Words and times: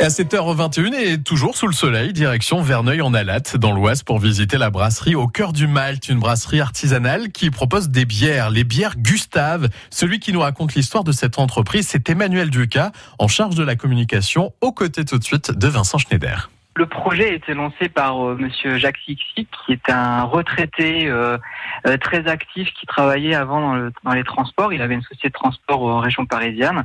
À 0.00 0.08
7h21 0.08 0.92
et 0.94 1.22
toujours 1.22 1.56
sous 1.56 1.66
le 1.66 1.72
soleil, 1.72 2.12
direction 2.12 2.60
Verneuil 2.60 3.00
en 3.00 3.14
Alate 3.14 3.56
dans 3.56 3.72
l'Oise 3.72 4.02
pour 4.02 4.18
visiter 4.18 4.58
la 4.58 4.68
brasserie 4.68 5.14
au 5.14 5.28
cœur 5.28 5.52
du 5.52 5.66
Malte, 5.66 6.08
une 6.08 6.18
brasserie 6.18 6.60
artisanale 6.60 7.30
qui 7.30 7.50
propose 7.50 7.88
des 7.88 8.04
bières, 8.04 8.50
les 8.50 8.64
bières 8.64 8.96
Gustave. 8.98 9.68
Celui 9.90 10.18
qui 10.18 10.32
nous 10.32 10.40
raconte 10.40 10.74
l'histoire 10.74 11.04
de 11.04 11.12
cette 11.12 11.38
entreprise, 11.38 11.86
c'est 11.88 12.10
Emmanuel 12.10 12.50
Ducas, 12.50 12.90
en 13.18 13.28
charge 13.28 13.54
de 13.54 13.64
la 13.64 13.76
communication, 13.76 14.52
aux 14.60 14.72
côtés 14.72 15.04
tout 15.04 15.18
de 15.18 15.24
suite 15.24 15.52
de 15.52 15.68
Vincent 15.68 15.96
Schneider. 15.96 16.50
Le 16.76 16.86
projet 16.86 17.30
a 17.30 17.32
été 17.32 17.54
lancé 17.54 17.88
par 17.88 18.26
euh, 18.26 18.36
Monsieur 18.36 18.78
Jacques 18.78 18.98
Sixi, 19.04 19.46
qui 19.46 19.72
est 19.72 19.90
un 19.90 20.24
retraité 20.24 21.08
euh, 21.08 21.38
euh, 21.86 21.96
très 21.98 22.26
actif 22.26 22.68
qui 22.74 22.84
travaillait 22.86 23.34
avant 23.34 23.60
dans, 23.60 23.74
le, 23.74 23.92
dans, 24.02 24.12
les 24.12 24.24
transports. 24.24 24.72
Il 24.72 24.82
avait 24.82 24.94
une 24.94 25.02
société 25.02 25.28
de 25.28 25.34
transport 25.34 25.80
aux 25.82 25.98
régions 26.00 26.26
parisiennes. 26.26 26.84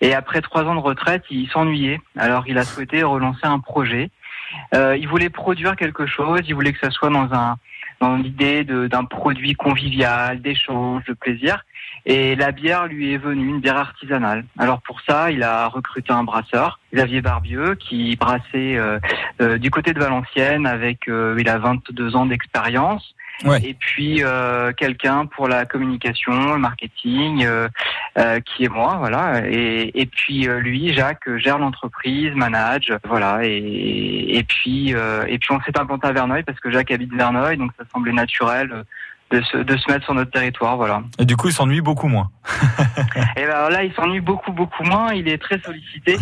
Et 0.00 0.14
après 0.14 0.40
trois 0.40 0.62
ans 0.62 0.76
de 0.76 0.80
retraite, 0.80 1.24
il 1.30 1.48
s'ennuyait. 1.48 2.00
Alors 2.16 2.44
il 2.46 2.58
a 2.58 2.64
souhaité 2.64 3.02
relancer 3.02 3.44
un 3.44 3.58
projet. 3.58 4.10
Euh, 4.74 4.96
il 4.96 5.08
voulait 5.08 5.30
produire 5.30 5.74
quelque 5.74 6.06
chose. 6.06 6.40
Il 6.46 6.54
voulait 6.54 6.72
que 6.72 6.78
ça 6.78 6.90
soit 6.90 7.10
dans 7.10 7.32
un 7.34 7.56
dans 8.00 8.16
l'idée 8.16 8.64
d'un 8.64 9.04
produit 9.04 9.54
convivial, 9.54 10.40
d'échange, 10.40 11.04
de 11.04 11.12
plaisir. 11.12 11.64
Et 12.06 12.36
la 12.36 12.52
bière 12.52 12.86
lui 12.86 13.14
est 13.14 13.18
venue, 13.18 13.48
une 13.48 13.60
bière 13.60 13.78
artisanale. 13.78 14.44
Alors 14.58 14.82
pour 14.82 15.00
ça, 15.00 15.30
il 15.30 15.42
a 15.42 15.68
recruté 15.68 16.12
un 16.12 16.22
brasseur, 16.22 16.78
Xavier 16.94 17.22
Barbieux, 17.22 17.76
qui 17.76 18.14
brassait 18.16 18.76
euh, 18.76 18.98
euh, 19.40 19.56
du 19.56 19.70
côté 19.70 19.94
de 19.94 20.00
Valenciennes 20.00 20.66
avec, 20.66 21.08
euh, 21.08 21.36
il 21.38 21.48
a 21.48 21.58
22 21.58 22.14
ans 22.14 22.26
d'expérience. 22.26 23.14
Ouais. 23.44 23.60
Et 23.64 23.74
puis 23.74 24.22
euh, 24.22 24.72
quelqu'un 24.72 25.26
pour 25.26 25.48
la 25.48 25.64
communication, 25.64 26.52
le 26.52 26.58
marketing, 26.58 27.46
euh, 28.18 28.24
euh, 28.24 28.40
qui 28.40 28.64
est 28.64 28.68
moi, 28.68 28.96
voilà. 28.98 29.42
Et, 29.46 29.90
et 30.00 30.06
puis 30.06 30.46
lui, 30.46 30.94
Jacques, 30.94 31.28
gère 31.36 31.58
l'entreprise, 31.58 32.32
manage, 32.34 32.92
voilà. 33.04 33.40
Et, 33.42 34.36
et 34.36 34.42
puis 34.44 34.90
et 34.90 35.38
puis 35.38 35.52
on 35.52 35.60
s'est 35.60 35.78
implanté 35.78 36.06
à 36.06 36.12
Verneuil 36.12 36.42
parce 36.42 36.58
que 36.60 36.70
Jacques 36.70 36.90
habite 36.90 37.14
Verneuil, 37.14 37.56
donc 37.56 37.72
ça 37.78 37.84
semblait 37.92 38.12
naturel 38.12 38.84
de 39.34 39.42
se, 39.42 39.56
de 39.56 39.76
se 39.76 39.90
mettre 39.90 40.04
sur 40.04 40.14
notre 40.14 40.30
territoire, 40.30 40.76
voilà. 40.76 41.02
Et 41.18 41.24
du 41.24 41.36
coup, 41.36 41.48
il 41.48 41.52
s'ennuie 41.52 41.80
beaucoup 41.80 42.08
moins. 42.08 42.30
et 43.36 43.46
ben 43.46 43.68
là, 43.68 43.82
il 43.82 43.92
s'ennuie 43.94 44.20
beaucoup 44.20 44.52
beaucoup 44.52 44.84
moins. 44.84 45.12
Il 45.12 45.28
est 45.28 45.38
très 45.38 45.58
sollicité 45.58 46.16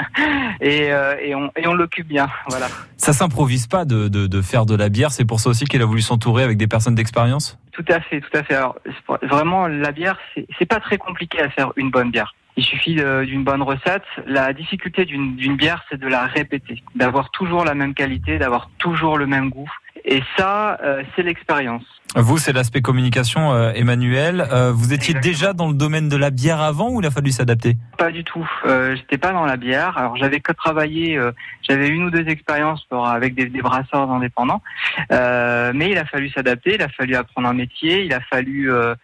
et, 0.60 0.92
euh, 0.92 1.16
et 1.20 1.34
on 1.34 1.50
et 1.56 1.66
on 1.66 1.74
l'occupe 1.74 2.06
bien, 2.06 2.28
voilà. 2.48 2.66
Ça 2.96 3.12
s'improvise 3.12 3.66
pas 3.66 3.84
de, 3.84 4.08
de, 4.08 4.26
de 4.26 4.42
faire 4.42 4.66
de 4.66 4.76
la 4.76 4.88
bière. 4.88 5.10
C'est 5.10 5.24
pour 5.24 5.40
ça 5.40 5.50
aussi 5.50 5.64
qu'il 5.64 5.82
a 5.82 5.84
voulu 5.84 6.02
s'entourer 6.02 6.42
avec 6.44 6.56
des 6.56 6.66
personnes 6.66 6.94
d'expérience? 6.94 7.58
Tout 7.72 7.84
à 7.88 8.00
fait, 8.00 8.20
tout 8.20 8.36
à 8.38 8.42
fait. 8.44 8.54
Alors 8.54 8.76
vraiment, 9.22 9.66
la 9.66 9.90
bière, 9.90 10.18
c'est 10.58 10.66
pas 10.66 10.80
très 10.80 10.96
compliqué 10.96 11.40
à 11.40 11.50
faire 11.50 11.72
une 11.76 11.90
bonne 11.90 12.10
bière. 12.10 12.34
Il 12.56 12.64
suffit 12.64 12.94
d'une 12.94 13.42
bonne 13.42 13.62
recette. 13.62 14.04
La 14.26 14.52
difficulté 14.52 15.04
d'une 15.04 15.56
bière, 15.56 15.82
c'est 15.90 15.98
de 15.98 16.06
la 16.06 16.26
répéter, 16.26 16.84
d'avoir 16.94 17.30
toujours 17.32 17.64
la 17.64 17.74
même 17.74 17.94
qualité, 17.94 18.38
d'avoir 18.38 18.70
toujours 18.78 19.18
le 19.18 19.26
même 19.26 19.50
goût. 19.50 19.68
Et 20.04 20.22
ça, 20.36 20.78
euh, 20.82 21.02
c'est 21.14 21.22
l'expérience. 21.22 21.82
Vous, 22.16 22.38
c'est 22.38 22.52
l'aspect 22.52 22.82
communication, 22.82 23.52
euh, 23.52 23.72
Emmanuel. 23.74 24.46
Euh, 24.52 24.70
vous 24.70 24.92
étiez 24.92 25.16
Exactement. 25.16 25.32
déjà 25.32 25.52
dans 25.52 25.68
le 25.68 25.74
domaine 25.74 26.08
de 26.08 26.16
la 26.16 26.30
bière 26.30 26.60
avant 26.60 26.90
ou 26.90 27.00
il 27.00 27.06
a 27.06 27.10
fallu 27.10 27.30
s'adapter? 27.32 27.76
Pas 27.98 28.12
du 28.12 28.22
tout. 28.22 28.48
Euh, 28.66 28.94
J'étais 28.94 29.18
pas 29.18 29.32
dans 29.32 29.46
la 29.46 29.56
bière. 29.56 29.96
Alors 29.98 30.16
j'avais 30.16 30.40
que 30.40 30.52
travaillé, 30.52 31.16
euh, 31.16 31.32
j'avais 31.68 31.88
une 31.88 32.04
ou 32.04 32.10
deux 32.10 32.28
expériences 32.28 32.84
pour, 32.84 33.08
avec 33.08 33.34
des, 33.34 33.46
des 33.46 33.62
brasseurs 33.62 34.10
indépendants, 34.10 34.62
euh, 35.10 35.72
mais 35.74 35.90
il 35.90 35.98
a 35.98 36.04
fallu 36.04 36.28
s'adapter. 36.28 36.74
Il 36.74 36.82
a 36.82 36.88
fallu 36.88 37.16
apprendre 37.16 37.48
un 37.48 37.54
métier. 37.54 38.04
Il 38.04 38.12
a 38.12 38.20
fallu 38.20 38.70
euh, 38.70 38.94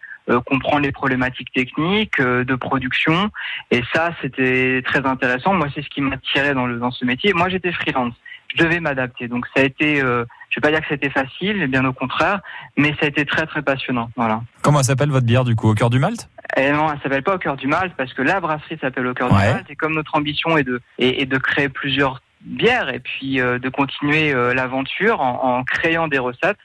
comprendre 0.46 0.82
les 0.82 0.92
problématiques 0.92 1.50
techniques 1.52 2.20
de 2.20 2.54
production 2.54 3.30
et 3.72 3.82
ça 3.92 4.10
c'était 4.22 4.80
très 4.84 5.04
intéressant 5.04 5.54
moi 5.54 5.66
c'est 5.74 5.82
ce 5.82 5.88
qui 5.88 6.00
m'a 6.02 6.18
tiré 6.18 6.54
dans 6.54 6.66
le 6.66 6.78
dans 6.78 6.92
ce 6.92 7.04
métier 7.04 7.32
moi 7.32 7.48
j'étais 7.48 7.72
freelance 7.72 8.14
je 8.52 8.62
devais 8.62 8.80
m'adapter. 8.80 9.28
Donc 9.28 9.46
ça 9.54 9.62
a 9.62 9.64
été 9.64 10.02
euh, 10.02 10.24
je 10.50 10.56
vais 10.56 10.60
pas 10.60 10.70
dire 10.70 10.80
que 10.80 10.88
c'était 10.88 11.10
facile 11.10 11.66
bien 11.68 11.84
au 11.84 11.92
contraire 11.92 12.40
mais 12.76 12.90
ça 13.00 13.06
a 13.06 13.08
été 13.08 13.24
très 13.24 13.46
très 13.46 13.62
passionnant. 13.62 14.10
Voilà. 14.16 14.42
Comment 14.62 14.82
s'appelle 14.82 15.10
votre 15.10 15.26
bière 15.26 15.44
du 15.44 15.54
coup 15.54 15.68
au 15.68 15.74
cœur 15.74 15.90
du 15.90 15.98
Malte? 15.98 16.28
Et 16.56 16.72
non, 16.72 16.92
elle 16.92 17.00
s'appelle 17.00 17.22
pas 17.22 17.36
au 17.36 17.38
cœur 17.38 17.56
du 17.56 17.66
Malte 17.66 17.94
parce 17.96 18.12
que 18.12 18.22
la 18.22 18.40
brasserie 18.40 18.78
s'appelle 18.80 19.06
au 19.06 19.14
cœur 19.14 19.32
ouais. 19.32 19.46
du 19.46 19.54
Malte 19.54 19.70
et 19.70 19.76
comme 19.76 19.94
notre 19.94 20.14
ambition 20.16 20.56
est 20.56 20.64
de 20.64 20.80
est, 20.98 21.22
est 21.22 21.26
de 21.26 21.38
créer 21.38 21.68
plusieurs 21.68 22.20
bières 22.42 22.88
et 22.88 23.00
puis 23.00 23.40
euh, 23.40 23.58
de 23.58 23.68
continuer 23.68 24.32
euh, 24.32 24.54
l'aventure 24.54 25.20
en, 25.20 25.58
en, 25.58 25.64
créant 25.64 26.08
des 26.08 26.18
recettes. 26.18 26.58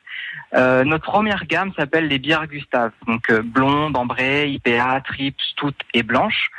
Euh, 0.53 0.83
notre 0.83 1.05
première 1.05 1.45
gamme 1.45 1.73
s'appelle 1.77 2.07
les 2.07 2.19
bières 2.19 2.47
Gustave, 2.47 2.91
donc 3.07 3.29
euh, 3.29 3.41
blonde, 3.41 3.97
ambrée, 3.97 4.49
IPA, 4.49 5.01
trips, 5.01 5.35
toutes 5.57 5.79
et 5.93 6.03
blanches. 6.03 6.49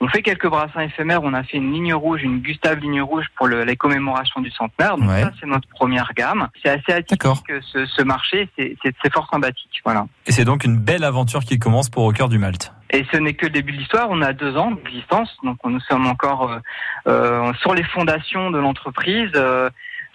On 0.00 0.08
fait 0.08 0.22
quelques 0.22 0.46
brassins 0.46 0.82
éphémères. 0.82 1.22
On 1.22 1.34
a 1.34 1.42
fait 1.42 1.56
une 1.56 1.72
ligne 1.72 1.94
rouge, 1.94 2.22
une 2.22 2.40
Gustave 2.40 2.78
ligne 2.78 3.02
rouge 3.02 3.26
pour 3.36 3.48
le, 3.48 3.64
les 3.64 3.76
commémorations 3.76 4.40
du 4.40 4.50
centenaire. 4.50 4.96
Donc 4.96 5.08
ouais. 5.08 5.22
ça, 5.22 5.32
c'est 5.40 5.46
notre 5.46 5.68
première 5.68 6.12
gamme. 6.14 6.48
C'est 6.62 6.70
assez 6.70 6.92
atypique 6.92 7.52
ce, 7.72 7.86
ce 7.86 8.02
marché. 8.02 8.48
C'est 8.56 9.12
fort 9.12 9.28
sympathique. 9.32 9.80
Voilà. 9.84 10.06
Et 10.26 10.32
c'est 10.32 10.44
donc 10.44 10.64
une 10.64 10.76
belle 10.76 11.04
aventure 11.04 11.40
qui 11.40 11.58
commence 11.58 11.88
pour 11.88 12.04
au 12.04 12.12
cœur 12.12 12.28
du 12.28 12.38
Malte. 12.38 12.72
Et 12.92 13.04
ce 13.12 13.16
n'est 13.16 13.34
que 13.34 13.46
le 13.46 13.52
début 13.52 13.72
de 13.72 13.78
l'histoire. 13.78 14.08
On 14.10 14.20
a 14.22 14.32
deux 14.32 14.56
ans 14.56 14.72
d'existence, 14.72 15.36
donc 15.42 15.58
nous 15.64 15.80
sommes 15.80 16.06
encore 16.06 16.50
euh, 16.50 16.58
euh, 17.06 17.52
sur 17.60 17.74
les 17.74 17.84
fondations 17.84 18.50
de 18.50 18.58
l'entreprise. 18.58 19.30
Euh, 19.34 19.70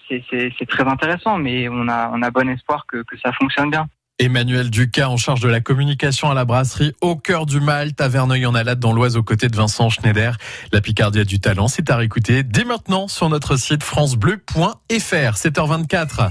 c'est 0.09 0.67
très 0.67 0.83
intéressant, 0.83 1.37
mais 1.37 1.67
on 1.67 1.87
a, 1.87 2.11
on 2.13 2.21
a 2.21 2.29
bon 2.29 2.47
espoir 2.49 2.85
que, 2.87 2.97
que 2.97 3.17
ça 3.17 3.31
fonctionne 3.33 3.71
bien. 3.71 3.87
Emmanuel 4.19 4.69
Ducas 4.69 5.09
en 5.09 5.17
charge 5.17 5.41
de 5.41 5.49
la 5.49 5.59
communication 5.59 6.29
à 6.29 6.33
la 6.33 6.45
brasserie 6.45 6.93
au 7.01 7.17
cœur 7.17 7.45
du 7.45 7.59
Malte 7.59 7.99
à 7.99 8.07
Verneuil-en-Alade 8.07 8.79
dans 8.79 8.93
l'Oise 8.93 9.17
aux 9.17 9.23
côtés 9.23 9.49
de 9.49 9.55
Vincent 9.55 9.89
Schneider. 9.89 10.37
La 10.71 10.79
Picardie 10.79 11.19
a 11.19 11.25
du 11.25 11.39
talent, 11.39 11.67
c'est 11.67 11.89
à 11.89 11.97
réécouter 11.97 12.43
dès 12.43 12.63
maintenant 12.63 13.09
sur 13.09 13.27
notre 13.29 13.57
site 13.57 13.83
francebleu.fr. 13.83 14.85
7h24. 14.89 16.29